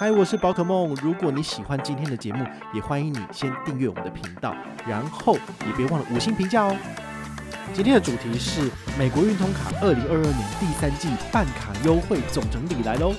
[0.00, 0.94] 嗨，我是宝可梦。
[1.02, 4.56] 如果你喜欢今天的节目，也欢迎你先订阅我们的频道，
[4.88, 5.34] 然后
[5.66, 6.74] 也别忘了五星评价哦。
[7.74, 13.12] 今天的主题是美国运通卡二零二二年第三季办卡优惠总整理来喽。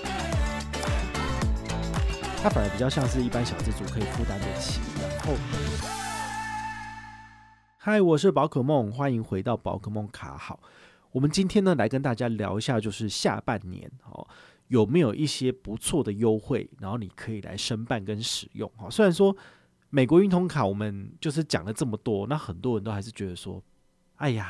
[2.41, 4.81] 它反而比较像是一般小资族可以负担得起。
[4.99, 5.33] 然后，
[7.77, 10.59] 嗨，我是宝可梦，欢迎回到宝可梦卡好。
[11.11, 14.27] 我们今天呢，来跟大家聊一下，就是下半年哦。
[14.71, 18.89] 有没有一些不错的优惠，然后你可以来申办跟使用哈？
[18.89, 19.35] 虽然说
[19.89, 23.61] 美国运通卡我们就是讲了这么多，那很多人都还是觉得说，
[24.15, 24.49] 哎呀，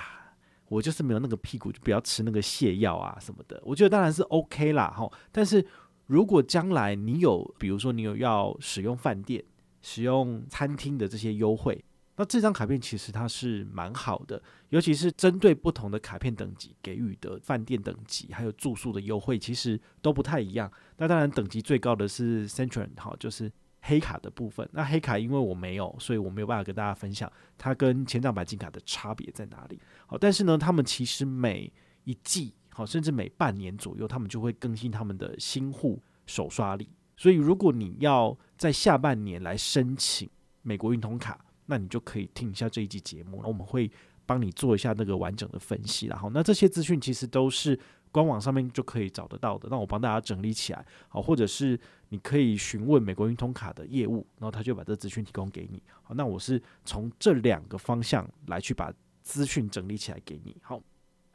[0.70, 3.60] 我就是没有那个屁股，就不要吃那个泻药啊什么的。
[3.66, 5.66] 我觉得当然是 OK 啦哈，但是
[6.06, 9.44] 如果将来你有，比如说你有要使用饭店、
[9.82, 11.84] 使用餐厅的这些优惠。
[12.18, 20.72] 那这张卡片其实它是蛮好的，尤其是针对不同的卡片等级给予的饭店等级，还有住宿的优惠，其实都不太一样。
[20.98, 24.70] 那当然等级最高的是 Centurion 哈，就是黑卡的部分。
[24.74, 29.80] 那黑卡因为我没有，所以我没有办法跟大家分享它跟签帐白金卡的差别在哪里。
[30.06, 31.72] 好，但是呢，他们其实每
[32.04, 36.90] 一季好，甚至每半年左右，他们就会更新他们的新户首刷礼。
[37.18, 40.30] 所以如果你要在下半年来申请
[40.62, 43.90] 美国运通卡，那你就可以听一下这一集节目，那我们会
[44.26, 47.78] 帮你做一下那个完整的分析，然后那这些资讯其实都是
[48.12, 60.82] 官网上面就可以找得到的，那我帮大家整理起来，好，或者是你可以询问美国运通卡的业务，然后他就把这资讯提供给你，好，那我是从这两个方向来去把资讯整理起来给你，好，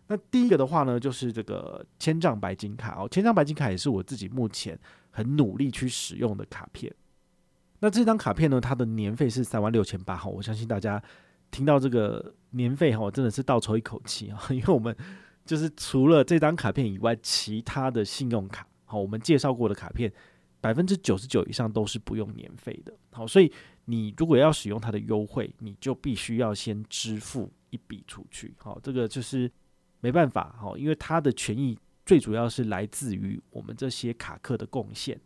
[0.09, 3.03] 那第一个的话呢，就是这个千丈白金卡。
[3.03, 4.79] 哦，千丈白金卡也是我自己目前
[5.11, 6.95] 很努力去使用的卡片。
[7.81, 11.03] 那这张卡片呢，它的年费是三万六千八哈，我相信大家
[11.51, 14.97] 听到这个年费哈，真的是倒抽一口气啊， 因为我们
[15.45, 20.13] 就是除了这张卡片以外，其他的信用卡好，我们介绍过的卡片
[20.61, 23.53] 百分之九十九以上都是不用年费的，好，所以
[23.85, 29.51] 你如果要使用它的优惠，你就必须要先支付一笔出去，好，这个就是
[30.01, 35.21] 没办法哈，因为它的权益最主要是来自于我们这些卡客的贡献。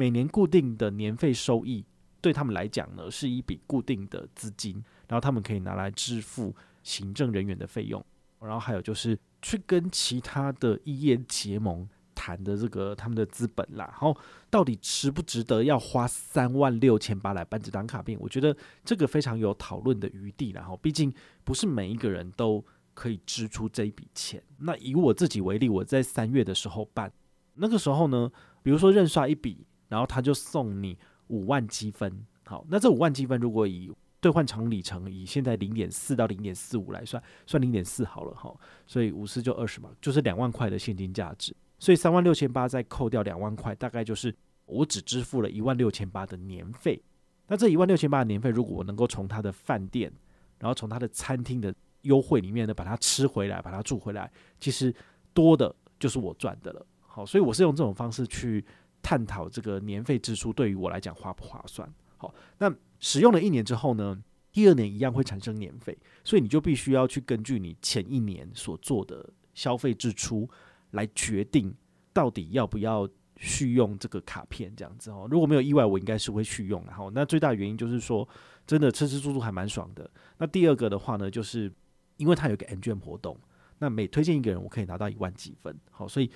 [0.00, 1.84] 每年固定的年费收益
[2.22, 8.02] 对他们来讲呢，是一笔固定的资金，然后他们可以拿来支付行政人员的费用，
[8.40, 13.84] 然后还有就是去跟其他的异业结盟谈的这个他们的资本啦。
[13.90, 14.16] 然后
[14.48, 18.18] 到底值不值得要花三万六千八来办这张卡片？
[18.18, 20.50] 我觉得这个非常有讨论的余地。
[20.52, 21.12] 然后毕竟
[21.44, 24.42] 不是每一个人都可以支出这一笔钱。
[24.60, 27.12] 那以我自己为例，我在三月的时候办，
[27.56, 28.32] 那个时候呢。
[28.62, 30.96] 比如说认刷一笔，然后他就送你
[31.26, 32.24] 五万积分。
[32.46, 38.54] 好，那这五万积分如果以兑换场里程以现在零点四到零点四五来算，算零点四好了哈。
[38.86, 41.54] 所以五四就二十嘛，就是两万块的现金价值。
[41.78, 44.34] 所以三万六千八再扣掉两万块，大概就是
[44.66, 47.02] 我只支付了一万六千八的年费。
[47.46, 50.12] 那这一万六千八的年费，如果我能够从他的饭店，
[50.58, 54.30] 然后从他的餐厅的优惠里面呢，把它吃回来，把它住回来，
[54.60, 54.94] 其实
[55.32, 56.86] 多的就是我赚的了。
[57.00, 58.64] 好，所以我是用这种方式去
[59.02, 61.90] 探讨这个年费支出对于我来讲划不划算。
[62.16, 64.22] 好，那使用了一年之后呢，
[64.52, 70.48] 第二年一样会产生年费，所以你就必须要去根据你前一年所做的消费支出
[70.90, 71.74] 来决定
[72.12, 75.26] 到底要不要续用这个卡片这样子哦。
[75.30, 76.84] 如果没有意外，我应该是会续用。
[76.86, 78.28] 然后，那最大原因就是说，
[78.66, 80.10] 真的吃吃住住还蛮爽的。
[80.36, 81.72] 那第二个的话呢，就是
[82.18, 83.34] 因为它有个 MGM 活动，
[83.78, 85.74] 那每推荐一个人，我可以拿到一万积分。
[85.90, 86.30] 好，所以。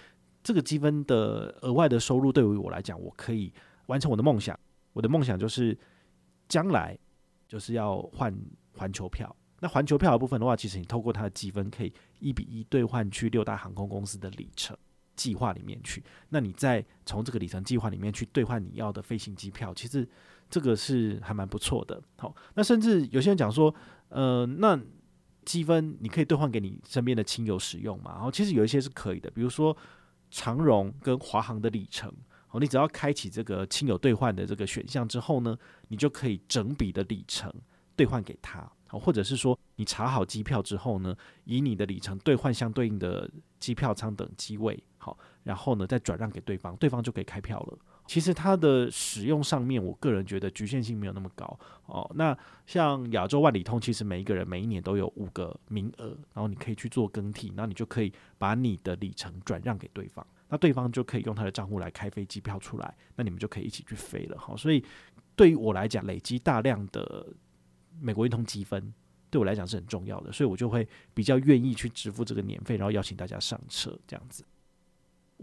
[0.45, 3.51] 这个积分的额外的收入对于我来讲，我可以
[3.87, 4.57] 完成我的梦想。
[4.93, 5.77] 我的梦想就是
[6.47, 6.97] 将来
[7.49, 8.33] 就是要换
[8.77, 9.35] 环球票。
[9.61, 14.77] 那环球票的部分的话，其实你透过它的积分，可以一比一兑换去六大航空公司的里程
[15.17, 16.05] 计划里面去。
[16.29, 20.07] 那你再从这个里程计划里面去兑换你要的飞行机票，其实
[20.51, 21.99] 这个是还蛮不错的。
[22.19, 23.75] 好，那甚至有些人讲说，
[24.11, 24.79] 呃，那
[25.47, 28.13] 积分你可以兑换给你身边的亲友使用嘛？
[28.13, 29.75] 然后其实有一些是可以的，比如说。
[30.35, 32.13] 长荣跟华航的里程，
[32.51, 37.53] 哦，你只要开启这个亲友兑换的这个选项之后呢，你就可以整笔的里程
[37.95, 47.79] 兑换给他，好，或者是说你查好机票之后呢，以你的里程兑换相对应的机票舱等机位，好，然后呢再转让给对方，对方就可以开票了。
[48.07, 52.11] 其实它的使用上面，我个人觉得局限性没有那么高哦。
[52.15, 52.37] 那
[52.67, 64.39] 像亚洲万里通，其实每一个人每一年都有五个名额，然后你可以去做更替，那你就可以把你的里程转让给对方，那对方就可以用他的账户来开飞机票出来，那你们就可以一起去飞了。
[64.39, 64.85] 好，所以
[65.35, 67.27] 对于我来讲，累积大量的
[68.01, 68.93] 美国运通积分，
[69.31, 74.45] 对我来讲是很重要的，所以我就会比较愿意去支付这个年费，然后邀请大家上车这样子。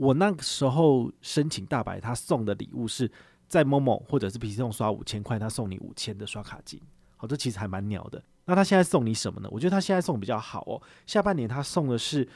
[0.02, 3.10] 我那个时候申请大白，他送的礼物是
[3.48, 6.82] 在某某或者是 PC 用刷五千块，他送你五千的刷卡金。
[7.18, 8.20] 好，这其实还蛮鸟的。
[8.46, 9.50] 那他现在送你什么呢？
[9.52, 10.82] 我觉得他现在送比较好哦。
[11.06, 12.28] 下半年他送的是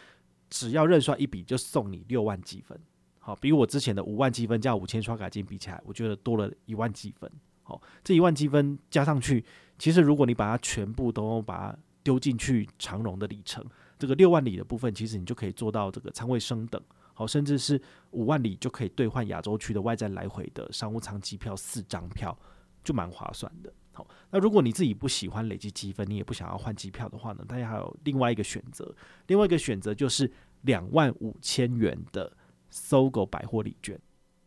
[0.47, 2.79] 只要认刷一笔就送你六万积分。
[3.17, 7.27] 好，比我之前的五万积分加五千刷卡金比起来，我觉得多了一万积分。
[7.63, 9.43] 好，这一万积分加上去，
[9.79, 13.65] 其实如果你把它全部都把它丢进去长荣的里程，
[13.97, 16.79] 这个六万里的部分，其实你就可以做到这个仓位升等。
[17.15, 17.81] 好，甚至是
[18.11, 22.37] 五万里就可以兑换亚洲区的外站来回的商务舱机票四张票，
[22.83, 23.73] 就蛮划算的。
[23.93, 28.93] 好，那如果你自己不喜欢累积积分，你也不想要换机票的话呢，大家还有另外一个选择，
[29.27, 30.29] 另外一个选择就是
[30.63, 32.31] 两万五千元的
[32.69, 33.97] 搜狗百货礼券。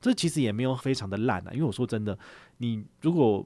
[0.00, 2.16] 这其实也没有非常的烂啊，因为我说真的，
[2.58, 3.44] 你如果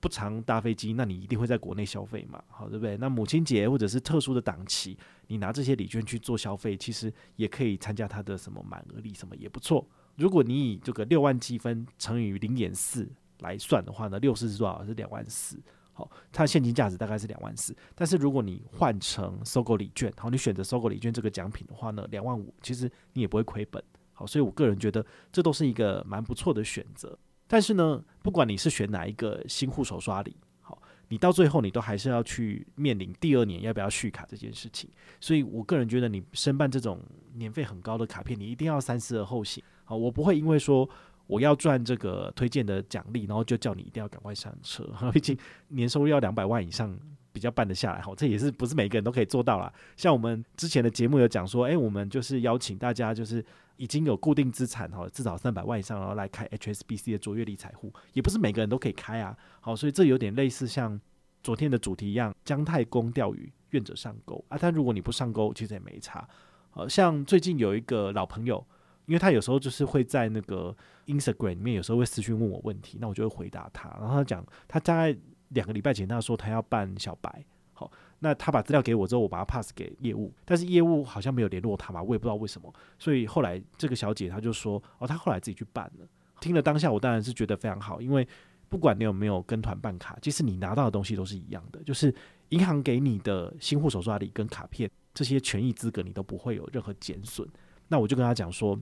[0.00, 2.96] 不常搭飞机，那你一定会在国内消费嘛，好，对不对？
[2.96, 9.86] 那母亲节或者是特殊的档期，你拿这些礼券去做消费，其实也可以参加它的什么满额礼，什么也不错。
[10.16, 13.08] 如果你以这个六万积分乘以零点四
[13.40, 14.84] 来算的话呢，六四是多少？
[14.84, 15.60] 是两万四。
[15.92, 17.76] 好，它的现金价值大概是两万四。
[17.94, 23.82] 但是如果你换成收购礼券，好，你选择收购礼券这个奖品的话呢，两万五，其实你也不会亏本。
[24.12, 27.18] 好，所以我个人觉得这都是一个蛮不错的选择。
[27.52, 34.88] 但是呢，不管你是选哪一个新户手刷礼，好，你到最后你都还是要去面临第二年要不要续卡这件事情。
[35.20, 37.00] 所以我个人觉得，你申办这种
[37.34, 39.60] 年费很高的卡片，你一定要三思而后行。
[39.84, 40.88] 好，我不会因为说
[41.26, 44.88] 我要赚这个推荐的奖励，然后就叫你一定要赶快上车。
[45.12, 45.36] 毕竟
[45.66, 46.96] 年收入要两百万以上。
[47.32, 49.72] 比较办得下来，好，这也是不是每个人都可以做到啦。
[49.96, 53.42] 像我们之前的节目有讲说，诶、我们就是邀请大家，就是
[53.80, 59.34] 已经有固定资产哈，至少三百万以上，然后来开 HSBC 的卓越理财户，也不是每个人都可以开啊。
[59.60, 61.00] 好，所以这有点类似像
[61.42, 64.58] 昨天的主题一样，姜太公钓鱼，愿者上钩啊。
[64.60, 66.28] 但如果你不上钩，其实也没差。
[66.70, 68.64] 好像最近有一个老朋友，
[69.06, 73.88] 因为他有时候就是会在那个 Instagram 里面，有时候会私讯问我问题，那我就会回答他。
[73.98, 75.18] 然后他讲，他大概。
[75.50, 86.06] 两个礼拜前，他说他要办小白，好，那他把资料给我之后，我把他 pass 给业务，但是业务好像没有联络他嘛，我也不知道为什么，所以后来这个小姐她就说，哦，她后来自己去办了。
[86.40, 88.26] 听了当下，我当然是觉得非常好，因为
[88.68, 92.14] 不管你有没有跟团办卡，其实你拿到的东西都是一样的，就是
[92.50, 97.48] 银行给你的新户手刷礼跟卡片这些权益资格，你都不会有任何减损。
[97.88, 98.78] 那我就跟他讲说，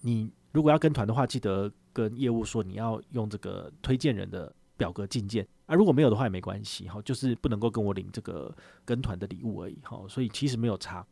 [0.00, 5.46] 你如果要跟团的话，记得跟业务说你要用这个推荐人的表格进件。
[5.66, 11.04] 啊，如果没有的话也没关系哈，就是不能够跟我领这个跟团的礼物而已哈，所以其实没有差。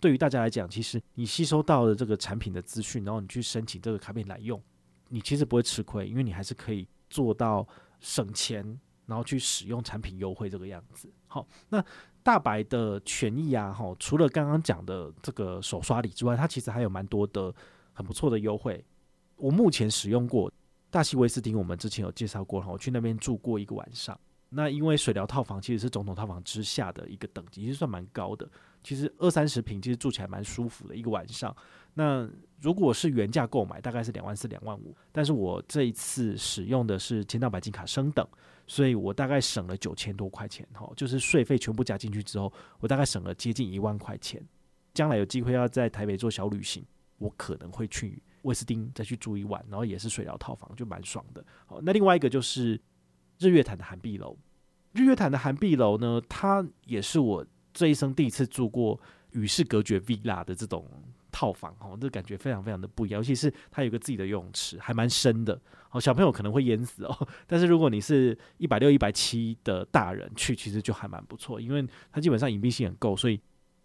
[0.00, 4.60] 对于大家来讲，其实你吸收到了这个产品的资讯，然后你去申请这个卡片来用，
[5.10, 7.64] 你其实不会吃亏，因为你还是可以做到
[8.00, 8.64] 省钱，
[9.06, 11.08] 然后去使用产品优惠这个样子。
[11.28, 11.84] 好，那
[12.22, 17.54] 大白的权益啊，哈，除了刚刚讲的这个手刷礼之外，它其实还有蛮多的
[17.92, 18.84] 很不错的优惠。
[19.36, 20.50] 我目前使用过。
[20.90, 24.18] 大西威斯汀，我们之前有介绍过哈，我去那边住过一个晚上。
[24.52, 28.48] 那因为水疗套房其实是总统套房之下的一个等级，其实算蛮高的。
[28.82, 31.54] 其实二三十平，其实住起来蛮舒服的一个晚上。
[31.94, 32.28] 那
[32.60, 34.96] 如果是原价购买，大概是两万四、两万五。
[35.12, 38.26] 但是我这一次使用的是千帐白金卡升等，
[38.66, 44.44] 所以我大概省了九千多块钱哈，就是税费全部加进去之后，我大概省了接近一万块钱。
[44.92, 46.84] 将来有机会要在台北做小旅行，
[47.18, 48.20] 我可能会去。
[48.42, 51.44] 威斯汀再去住一晚，然后也是水疗套房，就蛮爽的。
[51.66, 52.80] 好，那另外一个就是
[53.38, 54.36] 日月潭的涵碧楼。
[54.92, 59.00] 日月潭的涵碧楼呢，它也是我这一生第一次住过
[59.32, 60.84] 与世隔绝 villa 的这种
[61.30, 61.76] 套房。
[61.80, 65.60] 哦，这感觉非常非常的不一样，尤其是它有个自己的游泳池，还蛮深的。
[65.88, 73.40] 好，小朋友可能会淹死哦，但是如果你是一百六、一百七的大人去，其实就还蛮不错，因为它基本上隐蔽性很够，所以。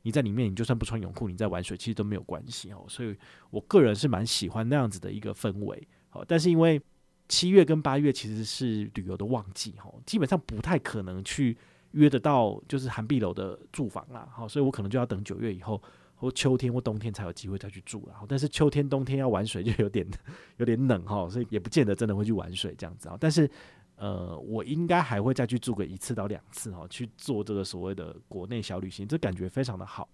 [0.05, 2.85] 你在里面，你就算不穿泳裤，你在玩水，其实都没有关系哦。
[2.87, 3.17] 所以
[3.49, 5.87] 我个人是蛮喜欢那样子的一个氛围。
[6.09, 6.79] 好，但是因为
[7.27, 11.57] 七月跟八月其实是旅游的旺季，哈，基本上不太可能去
[11.93, 14.29] 约得到就是涵碧楼的住房啦。
[14.31, 15.81] 好，所以我可能就要等九月以后，
[16.13, 18.13] 或秋天或冬天才有机会再去住了。
[18.29, 20.07] 但是秋天冬天要玩水就有点
[20.57, 23.17] 有点冷哈，所以也不见得真的会去玩水这样子啊。
[23.19, 23.49] 但是。
[23.97, 30.07] 呃，我应该还会再去住个一次到两次哈，去做这个所谓的国内小旅行，这感觉非常的好。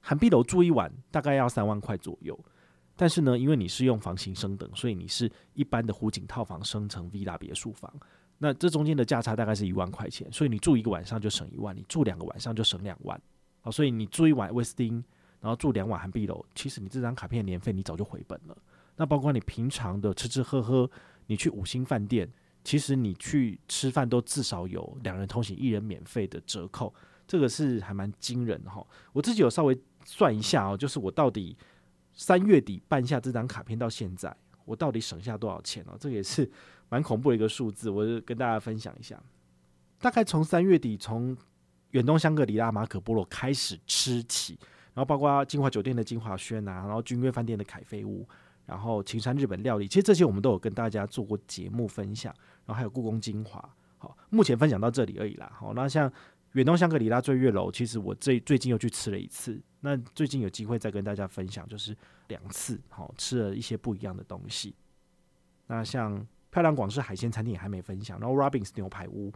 [0.00, 2.38] 韩碧楼住一晚大概要三万块左右，
[2.96, 7.92] 但是呢，因为你是用房型升等，所以你是一般的湖景套房升成 Villa 别墅房，
[8.38, 13.20] 那这中间的价差大概是一万块钱，所以你住一个晚上就省一万，你住两个晚上就省两万。
[13.60, 15.02] 好，所以你住一晚威斯汀，
[15.40, 18.58] 然后住两晚韩碧楼，其实你这张卡片年费你早就回本了。
[18.96, 20.90] 那包括你平常的吃吃喝喝，
[21.28, 22.28] 你去五星饭店，
[22.64, 26.94] 其实你去吃饭都至少有两人同行一人免费的折扣，
[27.26, 28.86] 这个是还蛮惊人哈。
[29.12, 31.56] 我自己有稍微算一下哦，就是我到底。
[32.14, 35.96] 三月底办下这张卡片到现在，我到底省下多少钱哦？
[35.98, 36.48] 这个也是
[36.90, 39.18] 蛮恐怖的一个数字，我就跟大家分享一下。
[39.98, 41.34] 大概从三月底，从
[41.92, 44.58] 远东香格里拉、马可波罗开始吃起，
[44.92, 48.28] 然后包括金华酒店的金华轩啊，然后君悦饭店的凯菲屋，
[48.66, 52.34] 然后青山日本料理，其实这些我们都有跟大家做过节目分享。
[52.64, 55.50] 然后还有故宫精华，好，目前分享到这里而已啦。
[55.54, 56.12] 好，那像。
[56.52, 59.58] 远东香格里拉醉月楼，其实我最最近又去吃了一次。
[59.80, 61.96] 那最近有机会再跟大家分享，就是
[62.28, 64.74] 两次，好吃了一些不一样的东西。
[65.66, 69.32] 那像漂亮广式海鲜餐厅也还没分享，然后 Robins 牛排屋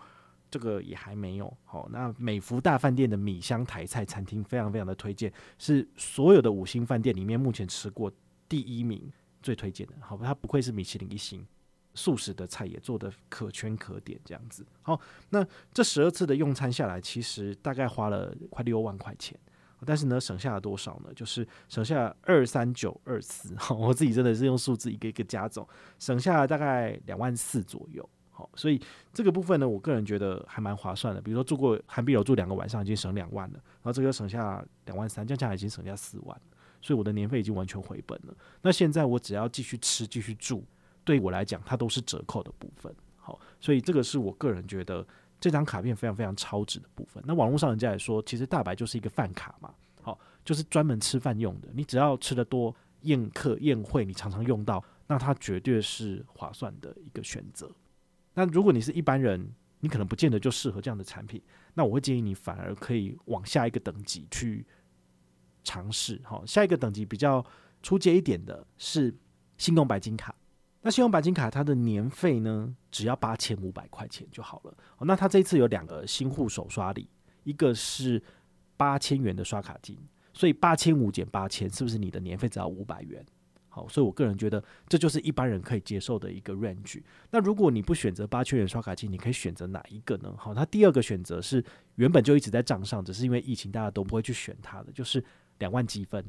[0.51, 1.51] 这个也还没有。
[1.65, 8.13] 好，那美福大饭店的米香台菜餐厅非常非常的推荐，是所有的五星饭店里面目前吃过
[8.49, 9.13] 第一名
[9.43, 9.95] 最推荐的。
[10.01, 11.47] 好，它不愧是米其林一星。
[11.99, 14.67] 素食的菜也做得可圈可点，这样子。
[14.83, 15.01] 好，
[15.31, 19.35] 那这十二次的用餐下来，其实大概花了快六万块钱，
[19.87, 21.11] 但是呢，省下了多少呢？
[21.17, 23.55] 就是省下二三九二四。
[23.57, 25.67] 好， 我自己真的是用数字一个一个加总，
[25.99, 28.07] 省下了大概两万四左右。
[28.31, 28.79] 好，所以
[29.15, 31.23] 这个部分呢，我个人觉得还蛮划算的。
[31.23, 36.39] 比如说住过韩碧楼住两个晚上，已经省两万了，然后这个省下两万三，这样加起来已经省下四万，
[36.87, 38.37] 所以我的年费已经完全回本了。
[38.63, 40.63] 那现在我只要继续吃，继续住。
[41.03, 45.05] 对我来讲，它都是折扣的部分，好，所以这个是我个人觉得
[45.41, 47.21] 这张卡片非常非常超值的部分。
[47.27, 51.69] 那网络上人家也说，其实大白就是一个饭卡嘛，好，就是专门吃饭用的。
[51.75, 57.69] 你只要吃得多，宴客宴会你常常用到，那它绝对是划算的一个选择。
[58.35, 61.41] 那如果你是一般人，你可能不见得就适合这样的产品，
[61.75, 64.67] 那我会建议你反而可以往下一个等级去
[65.67, 66.21] 尝试。
[66.23, 67.45] 好，下一个等级比较
[67.83, 69.13] 初阶一点的是
[69.59, 70.33] 信用白金卡。
[70.83, 74.73] 那信用白金卡它的年费呢，只要八千五百块钱就好了。
[75.01, 77.11] 那它这一次有两个新户首刷礼，
[77.43, 78.23] 一个是
[78.77, 79.99] 八千元的刷卡金，
[80.33, 83.27] 所以八千五减八千，是不是你的年费只要五百元？
[83.69, 87.03] 好，所以我个人觉得这就是一般人可以接受的一个 range。
[87.31, 90.33] 那如果你不选择八千元刷卡金，你可以选择哪一个呢？
[90.39, 91.63] 好，它第二个选择是
[91.97, 95.23] 原本就一直在账上，只是因为疫情大家都不会去选它的，就是
[95.59, 96.25] 两万积分。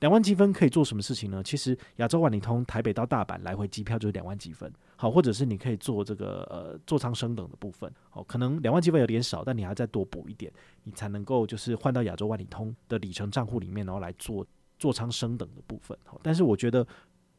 [0.00, 1.42] 两万积分可以做什么事情呢？
[1.42, 10.52] 其实亚洲万里通台北到大阪来回机票就是两万积分，好，或者是你可以做这个呃座舱升等的部分，好，可能两万积分有点少，但你还要再多补一点，
[10.84, 14.46] 你才能够就是换到亚洲万里通的里程账户里面，然后来做
[14.78, 15.98] 座舱升等的部分。
[16.04, 16.86] 好，但是我觉得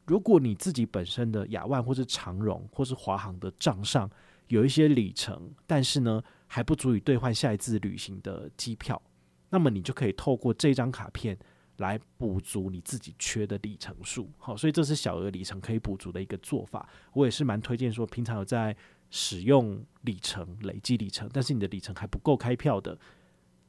[0.06, 4.10] 如果你自己本身的亚万或是长荣或是华航的账上
[4.50, 9.02] 有一些里程，但是呢还不足以兑换下一次旅行的机票，
[9.50, 11.38] 那么你就可以透过这张卡片。
[11.80, 16.86] 来补足你自己缺的里程数，好，所以这是小额里程可以补足的一个做法。
[17.14, 18.76] 我也是蛮推荐说，平常有在
[19.10, 23.00] 使用里程、累积里程，但是你的里程还不够开票的，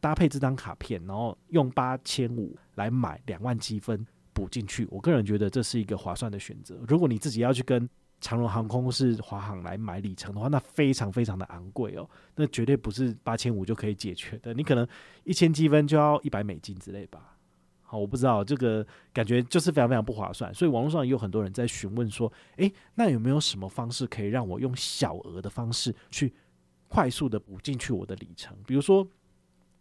[0.00, 4.84] 搭配这张卡片，然后用八千五来买两万积分补进去。
[4.90, 6.80] 我个人觉得这是一个划算的选择。
[6.88, 7.88] 如果你自己要去跟
[8.20, 14.52] 长荣航空是华航来买里程的话，那非常非常的昂贵哦，那绝对不是八千五就可以解决的。
[14.52, 14.86] 你可能
[15.24, 17.36] 一千积分就要一百美金之类吧。
[17.82, 26.32] 好，我不知道这个感觉就是非常非常不划算，所以网络上也有很多人在询问说，诶，那有没有什么方式可以让我用小额的方式去
[26.86, 28.56] 快速的补进去我的里程？
[28.66, 29.04] 比如说，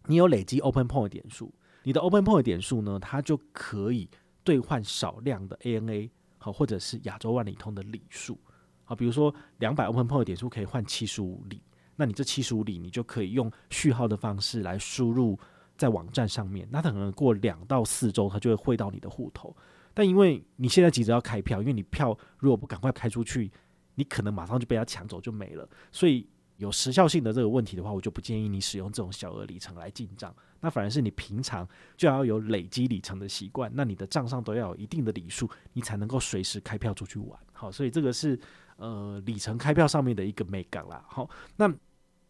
[0.06, 1.54] 你有累积 Open Point 点数，
[1.84, 4.10] 你的 Open Point 点数呢，它就可以
[4.44, 8.36] 兑换少量的 ANA 好，或者是亚洲万里通的里数。
[8.84, 11.62] 好，比如说两百 Open Point 点数可以换七十五里，
[11.96, 15.38] 那你这七十五里你就可以用序号的方式来输入。
[15.78, 19.56] 在网站上面，那它可能过两到四周，它就会汇到你的户头。
[19.94, 23.50] 但因为你现在急着要开票，因为你票如果不赶快开出去，
[23.96, 25.66] 你可能马上就被他抢走就没了。
[25.90, 26.28] 所以
[26.60, 30.34] 有时效性的这个问题的话，我就不建议你使用这种小额里程来进账。
[30.60, 37.40] 那反而是你平常就要有累积里程的习惯，那你的账上都要有一定的里数，你才能够随时开票出去玩。
[37.54, 38.38] 好，所以这个是
[38.76, 41.02] 呃里程开票上面的一个美感啦。
[41.08, 41.74] 好，那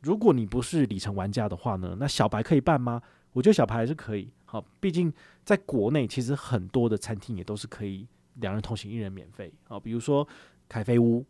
[0.02, 3.02] 如果你不是里程玩家的话呢，那小白可以办吗？
[3.34, 5.12] 我觉得小白还是可以，好，毕竟
[5.44, 10.28] 在国内其实很多的餐厅也都是可以两人同行一人免费，好，比如说
[10.68, 11.26] 凯菲屋，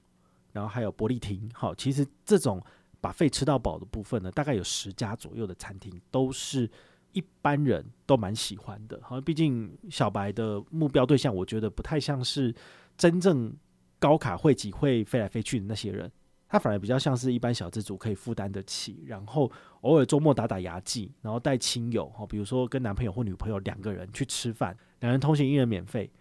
[0.52, 2.62] 然后还有伯利厅，好，其实这种
[3.02, 6.70] 把费吃到饱的部分呢，大概有十家左右的餐厅都是
[7.12, 9.00] 一般人都蛮喜欢的。
[9.02, 12.54] 好，毕竟小白的目标对象，我觉得不太像是
[12.98, 13.56] 真正
[13.98, 16.12] 高卡会籍会飞来飞去的那些人，
[16.48, 19.52] 他反而比较像是一般小资族可以负担得起，然后
[19.82, 26.12] 偶尔周末打打牙祭，然后带亲友，哈，比如说跟男朋友或女朋友两个人去吃饭，两人同行一人免费。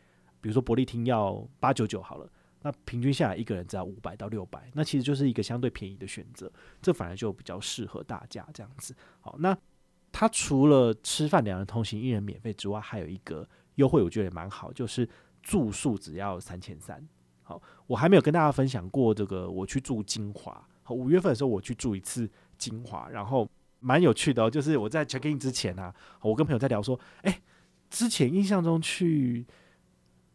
[0.40, 2.30] 比如说伯利厅要八九九好了，
[2.62, 6.50] 那平均下来一个人只要五百到六百，那其实就是一个相对便宜的选择，
[6.82, 8.94] 这反而就比较适合大家这样子。
[9.20, 9.56] 好，那
[10.10, 15.08] 他除了吃饭两人同行一人免费之外，还有一个优惠，我觉得也蛮好，就是
[15.42, 17.06] 住宿只要三千三。
[17.42, 23.48] 好，我还没有跟大家分享过这个，我去住金华，五月份的时候我去住一次金华，然后
[23.80, 27.40] 蛮有趣的哦，就是我在 check in 之前啊，我跟朋友在聊说，哎，
[27.88, 29.46] 之前印象中去。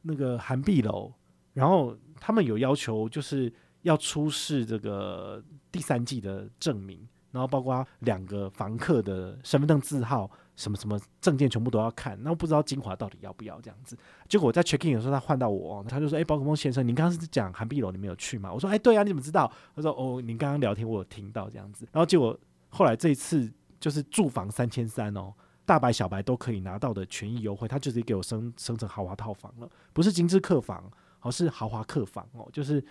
[0.06, 1.14] 那个涵碧楼，
[1.54, 3.52] 然后他们有要求，就是
[3.84, 12.18] 要出示这个第三季的证明，然后包括两个房客的身份证字号，什么什么证件全部都要看。
[12.24, 13.98] 那我不知道金华到底要不要这样子。
[14.28, 22.38] 结果我在 check in 的时候，他换到我，他就说：“哎，宝可梦先生，您刚刚是讲韩碧楼，你没有去吗？”我说：“哎，对啊，你怎么知道？”他说：“哦，您刚刚聊天我有听到这样子。”然后结果
[22.70, 25.34] 后来这一次就是住房三千三哦。
[25.66, 30.92] 大白、小白都可以拿到的权益优惠，他就直接给我升升成豪华套房了，不是精致客房，
[31.24, 32.84] 而是豪华客房哦，就是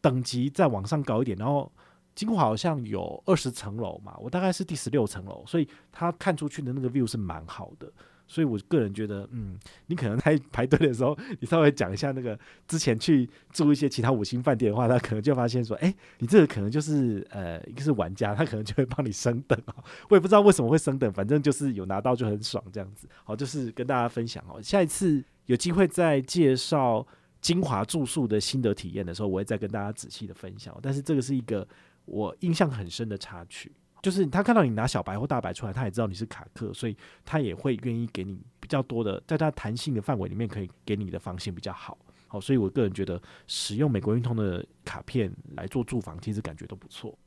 [0.00, 1.36] 等级再往上高一点。
[1.38, 1.70] 然后
[2.14, 7.90] 金华好像有二十层楼嘛，我大概是第十六层楼，所以他看出去的那个 view 是蛮好的。
[8.30, 19.74] 所以，我个人觉得，嗯，你可能在排队的时候，你稍微讲一下那个之前去住一些其他五星饭店的话，他可能就发现说，哎、你这个可能就是呃，一个是玩家，他可能就会帮你升等哦。
[20.10, 23.08] 我也不知道为什么会升等，反正就是有拿到就很爽这样子。
[23.24, 24.60] 好，就是跟大家分享哦。
[24.60, 27.06] 下一次有机会再介绍
[27.40, 30.76] 精华住宿的心得体验的时候，我会再跟大家仔细的分享。
[30.82, 31.66] 但是这个是一个
[32.04, 33.72] 我印象很深的插曲。
[34.00, 41.98] 就是他看到你拿小白或大白出来，他也知道你是卡客，所以他也会愿意给你比较多的，在他弹性的范围里面可以给你的房型比较好。
[42.28, 47.18] 好，所以我个人觉得使用美国运通的卡片来做住房，其实感觉都不错。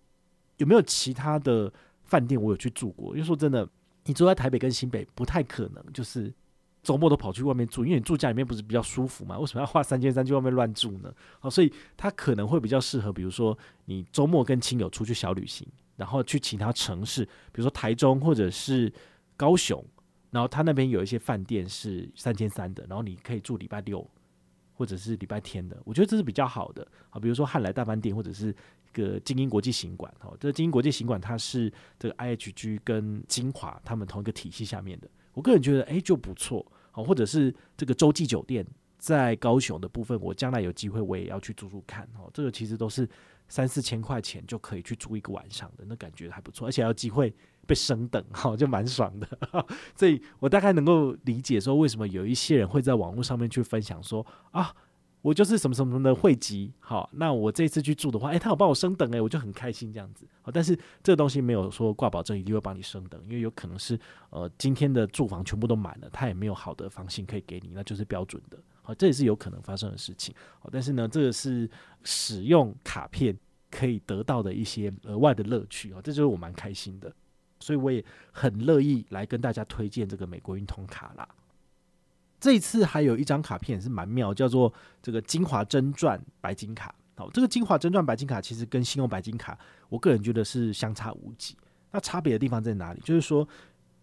[0.57, 1.71] 有没有其他的
[2.05, 3.13] 饭店我有去住过？
[3.15, 3.67] 因为说真的，
[4.05, 6.33] 你住在台北跟新北不太可能，就是
[6.83, 9.37] 周末都跑去外面住，因为你住家里面不是比较舒服嘛？
[9.37, 11.13] 为什么要花三千三去外面乱住呢？
[11.39, 15.67] 好，所以他可能会比较适合，比如说你周末跟亲友出去小旅行。
[15.97, 18.91] 然后去其他城市，比如说台中或者是
[19.37, 19.85] 高雄，
[20.31, 24.09] 然后他那边有一些饭店是三千三的，然后你可以住礼拜六
[24.73, 27.19] 或者是礼拜天的，我觉得这是比较好的啊。
[27.19, 37.03] 比如说汉来大饭店或者是一个精英国际行馆，哦，这个精英国际行馆它是这个 IHG 跟金华他们同一个体系下面的，我个人觉得哎就不错哦。
[37.03, 38.65] 或者是这个洲际酒店
[38.97, 42.29] 在高雄的部分，我将来有机会我也要去住住看哦。
[42.33, 43.07] 这个其实都是。
[43.47, 47.35] 三四千块钱就可以去住一个晚上的，那感觉还不错，而且还有机会
[47.67, 49.27] 被升等，哈，就蛮爽的。
[49.93, 54.73] 所以我大概能够理解说，为什么有一些人会在网络上面去分享说啊，
[55.21, 60.25] 我就是什么什么什么的汇集，好，那我这次去住的话，诶、他有帮我升等，诶，我就很开心这样子。
[60.41, 63.99] 好，但是这个东西没有说挂保证一定会帮你升等，因为有可能是
[64.31, 68.57] 呃今天的住房全部都满了，他也没有好的房型可以给你，那就是标准的。
[68.81, 70.33] 好，这也是有可能发生的事情。
[70.59, 71.69] 好，但是呢，这个是
[72.03, 73.37] 使用卡片
[73.69, 77.13] 可以得到的一些额外的乐趣啊，这就是我蛮开心的，
[77.59, 81.29] 所以我也很乐意来跟大家推荐这个美国运通卡啦。
[82.41, 86.93] 这一次还有一张卡片也是蛮妙，叫做这个金华真钻白金卡。
[87.15, 91.55] 好，这个金华真钻白金卡其实跟信用白金卡，我个人觉得是相差无几。
[91.91, 92.99] 那差别的地方在哪里？
[93.05, 93.47] 就是说。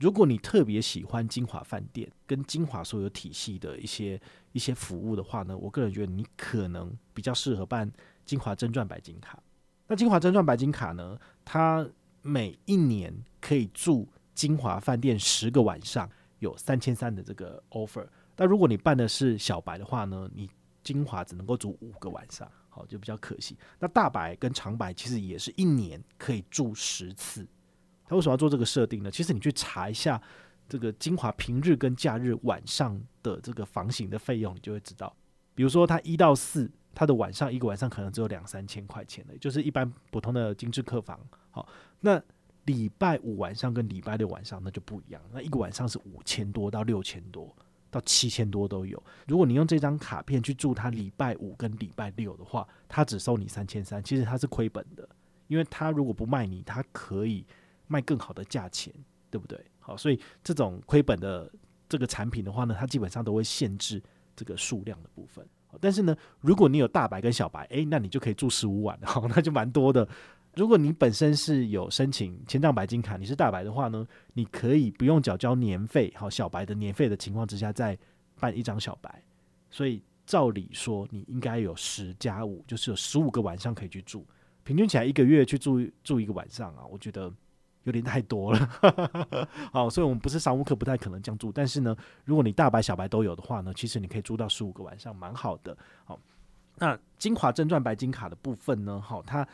[0.00, 4.20] 如果你特别喜欢金华饭店跟金华所有体系的一些
[4.52, 7.90] 一些服务的话呢，我个人觉得你可能比较适合办
[8.24, 9.42] 金华真钻白金卡。
[9.88, 11.84] 那金华真钻白金卡呢，它
[12.22, 18.06] 每一年可以住金华饭店十个晚上，有三千三的这个 offer。
[18.38, 20.48] 但如果你办的是小白的话呢，你
[20.84, 23.58] 金华只能够住五个晚上，好，就比较可惜。
[23.80, 27.44] 那大白跟长白其实也是一年可以住十次。
[28.06, 29.10] 他为什么要做这个设定呢？
[29.10, 30.22] 其实你去查一下
[30.68, 35.12] 这个金华平日跟假日晚上的这个房型的费用，你就会知道。
[35.56, 41.18] 比如说，他一到四，他的晚上一个晚上可能只有两三千块钱的，就是一般普通的精致客房。
[41.50, 42.22] 好，那
[42.66, 47.52] 礼拜五晚上跟礼拜六晚上那就不一样，那一个晚上是五千多到六千多
[47.90, 49.02] 到七千多都有。
[49.26, 55.08] 如果你用这张卡片去住他礼拜五跟礼拜六的话，他只收你三千三，其实他是亏本的，
[55.46, 57.44] 因为他如果不卖你，他可以。
[57.90, 58.92] 卖更好的价钱，
[59.30, 59.58] 对不对？
[59.80, 61.50] 好，所以这种亏本的
[61.88, 63.98] 这个产品的话呢，它基本上都会限制
[64.36, 65.42] 这个数量的部分。
[65.80, 70.06] 但是呢，如果你有大白跟小白，诶，那你就可以住十五晚，好，那就蛮多的。
[70.58, 77.96] 如果你本身是有申请千帐白金卡，你是大白的话呢，你可以不用缴交年费，好小白的年费的情况之下，再
[78.40, 79.22] 办一张小白。
[79.70, 84.26] 所以照理说，你应该有十加五，就是有十五个晚上可以去住。
[84.64, 87.32] 平均起来一个月去住住一个晚上啊，我觉得
[87.84, 88.68] 有点太多了。
[89.70, 91.52] 好，所以我们不是商务客，不太可能这样住。
[91.52, 95.78] 但是呢，如果你大白小白都有的话呢，其实你可以住到十五个晚上，蛮好的。
[96.04, 96.18] 好，
[96.78, 99.46] 那晶华真钻白金卡的部分呢，好，它。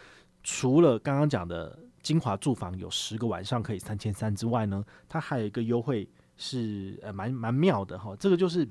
[0.44, 8.68] 除了刚刚讲的精华住房有十个晚上可以三千三之外呢，它还有一个优惠是呃蛮蛮妙的哈，这个就是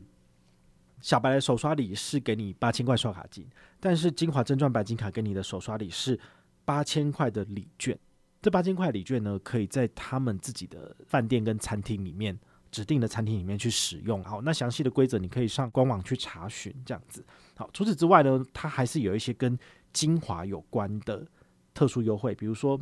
[1.01, 6.17] 小白的首刷礼是给你八千块刷卡金，但是精华真钻白金卡给你的首刷礼是
[6.63, 7.97] 八千块的礼券，
[8.39, 12.37] 这八千块礼券呢可以在他们自己的饭店跟餐厅里面
[12.69, 17.25] 指定的餐厅里面去使用，好，那详细的规则你可以上官网去查询这样子。
[17.55, 19.57] 好，除此之外呢，它还是有一些跟
[19.91, 21.25] 精华有关的。
[21.73, 22.79] 特殊优惠，比如说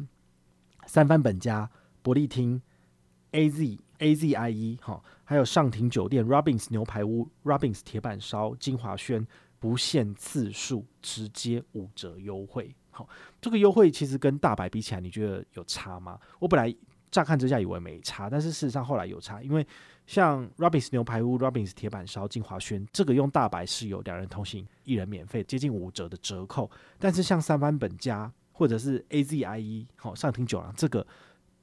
[0.86, 1.70] 三番本家、
[2.02, 2.62] 伯利厅、
[3.32, 9.26] A Z A Z I E 哈，还有上庭酒店、Robbins 牛排屋、Robbins 铁板烧、金华轩
[9.60, 12.76] 不限次数，直接五折优惠。
[12.90, 13.08] 好，
[13.40, 16.20] 这个优惠其实跟大白比起来，你觉得有差吗？
[16.40, 16.76] 我本来
[17.10, 19.66] 乍看之下以为没差，但是事实上后来有差，因为
[20.08, 28.30] 像 Robbins 牛排屋、Robbins 铁板烧、金华轩这个用大白是有两人同行一人免费，接近五折的折扣，但是像三番本家。
[28.62, 31.04] 或者是 A Z I E 好上庭酒廊，这个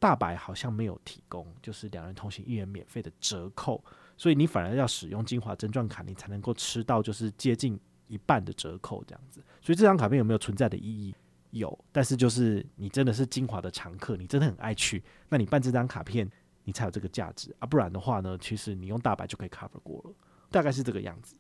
[0.01, 3.81] 大白好像没有提供，就是两人同行一人免费的折扣，
[4.17, 9.41] 所以你反而要使用精华真钻卡，你才能够吃到就是接近一半的折扣这样子。
[9.63, 11.15] 所以这张卡片有没有存在的意义？
[11.53, 16.29] 有，但是就是你真的是精华的常客，你真的很爱去，那你办这张卡片
[16.65, 20.13] 你才有这个价值啊，不然的话呢，其实你用大白就可以 cover 过了，
[20.51, 21.37] 大概是这个样子。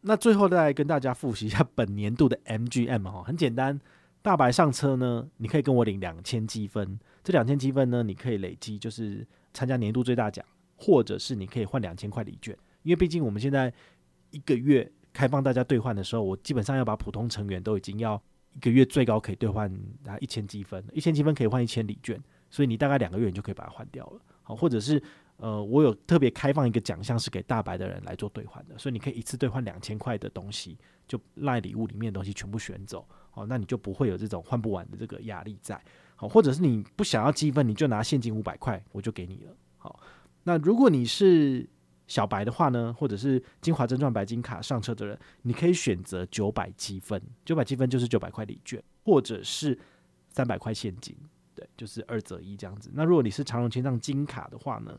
[0.00, 3.80] 那最后再跟大家复习一下本年度的 M G M 哈，很简单。
[4.22, 10.44] 大白上车呢，你可以跟我领两千积分，这两千积分呢，你可以累积，就是参加年度最大奖，
[10.76, 12.56] 或者是你可以换两千块礼券。
[12.82, 13.72] 因为毕竟我们现在
[14.30, 18.22] 一个月开放大家兑换的时候，我基本上要把普通成员都已经要
[18.54, 19.72] 一个月最高可以兑换
[20.06, 24.20] 啊一千积分，一千积分可以换一千礼券，所以你大概两个月你就可以把它换掉了。
[24.42, 25.02] 好，或者是
[25.36, 30.78] 呃，我有特别开放一个奖项是给大白的人来做兑换的，所以你可以一次兑换两千块的东西，
[31.08, 33.08] 就赖礼物里面的东西全部选走。
[33.30, 35.80] 好，那你就不会有这种换不完的这个压力在。
[36.16, 39.56] 好，或者是你不想要积分，你就拿现金五百块，我就给你了。
[39.78, 39.98] 好，
[40.42, 41.66] 那如果你是
[42.06, 49.78] 小白的话呢，或者是晶华真钻白金卡上车的人，你可以选择九百积分，九百积分就是九百块礼券，或者是
[50.28, 51.16] 三百块现金，
[51.54, 52.90] 对，就是二择一这样子。
[52.92, 54.98] 那如果你是长荣千帐金卡的话呢？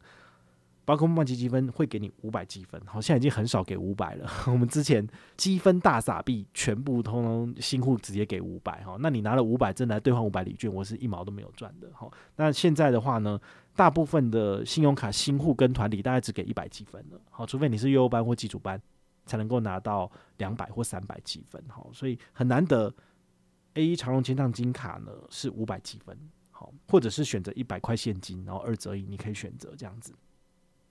[0.84, 4.30] 宝可梦积积分会给你五百积分，好，现在已经很少给五百了。
[4.48, 12.10] 我们之前积分大傻币，全部通通新户直接给五百，哈，那你拿了五百真来兑换五百礼券，我是一毛都没有赚的，哈。
[12.36, 13.39] 那现在的话呢，
[13.76, 18.82] 大部分的信用卡新户跟团里大概只给一百积分了，好，除非你是优班或基础班，
[19.26, 22.94] 才能够拿到两百或三百积分，好，所以很难得。
[23.76, 26.17] A 一长荣千账金卡呢是五百积分，
[26.50, 30.13] 好，或者是选择一百块现金，然后二择一，你可以选择这样子。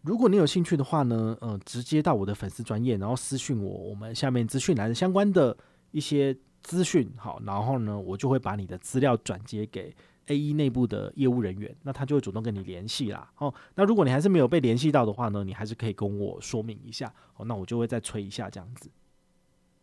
[0.02, 5.56] 如果你有兴趣的话呢，呃，直接到我的粉丝专业，然后私讯我，我们下面资讯栏的相关的
[5.90, 9.94] 一些资讯，好，然后呢，我就会把你的资料转接给
[10.26, 13.30] A1 内部的业务人员，那他就会主动跟你联系啦。
[13.36, 18.90] 哦，那如果你还是没有被联系到的话呢，你还是可以跟我说明一下，哦，那我就会再催一下这样子。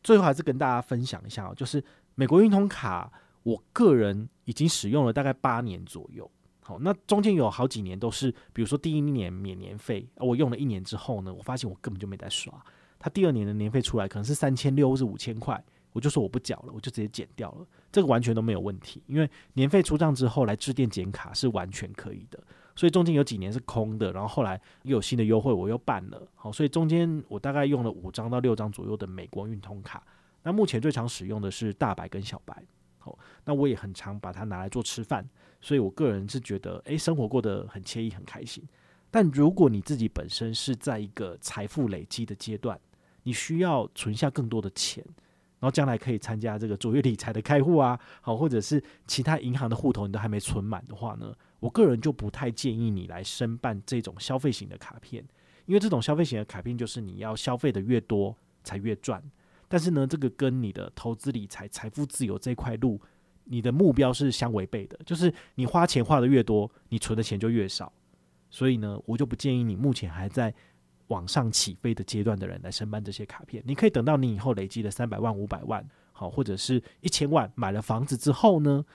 [0.01, 1.83] 最后还是跟大家分享一下哦，就是
[2.15, 3.11] 美国运通卡，
[3.43, 6.29] 我个人已经使用了大概八年左右。
[6.67, 12.53] 好，那中间有好几年都是，比如说第一年免年费，我用了一年之后呢，我发现我根本就没在刷。
[12.99, 17.65] 他第二年的年费出来可能是三千六或是五千块，我就说我不缴了，我就直接减掉了。
[17.89, 22.37] 这个完全都没有问题，因为年费出账之后来致电减卡是完全可以的。
[22.75, 26.21] 所以中间有几年是空的，然后后来又有新的优惠，我又办了。
[26.35, 30.05] 好，所以中间我大概用了五张到六张左右的美国运通卡。
[30.43, 32.61] 那目前最常使用的是大白跟小白。
[32.99, 35.25] 好，那我也很常把它拿来做吃饭。
[35.59, 38.63] 所以，我个人是觉得，诶，生活过得很惬意、很开心。
[39.09, 42.79] 但如果你自己本身是在一个财富累积的阶段，
[43.23, 45.03] 你需要存下更多的钱，
[45.59, 55.25] 然后将来可以参加这个卓越理财的开户啊，好，或者是其他银行的户头你都还没存满的话呢，我个人就不太建议你来申办这种消费型的卡片，
[55.65, 59.23] 因为这种消费型的卡片就是你要消费的越多才越赚，
[59.67, 63.01] 但是呢，这个跟你的投资理财、财富自由这块路。
[63.49, 67.91] 你的目标是相违背的，就是你花钱花的越多，你存的钱就越少。
[68.49, 70.53] 所以呢，我就不建议你目前还在
[71.07, 73.63] 往上起飞的阶段的人来申办这些卡片。
[73.65, 78.85] 你可以等到你以后累积了三百万、五百万，好，或者是一千万，买了房子之后呢，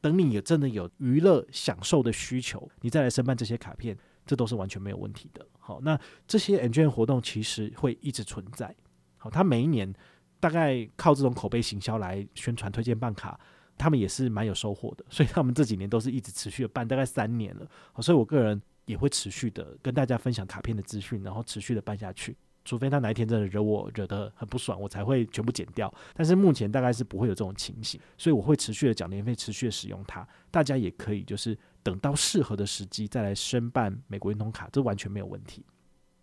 [0.00, 5.46] 等你有真的有娱乐享受的需求，你再来申办这些卡片，这都是完全没有问题的。
[5.58, 8.74] 好，那这些 NJOY 活动其实会一直存在。
[9.18, 9.92] 好，他每一年
[10.40, 13.38] 大概靠这种口碑行销来宣传推荐办卡，
[13.82, 15.04] 他们也是蛮有收获的。
[15.10, 17.66] 所以他们这几年都是一直持续的办，大概三年了。
[18.00, 22.36] 所以我个人也会持续的跟大家分享卡片的资讯，然后持续的办下去。
[22.64, 25.92] 除非他哪一天真的惹我惹得很不爽，我才会全部剪掉。
[26.14, 30.24] 但是目前大概是不会有这种情形，所以我会持续的缴年费，持续的使用它。
[30.48, 35.64] 大家也可以就是等到适合的时机再来申办美国运通卡，这完全没有问题。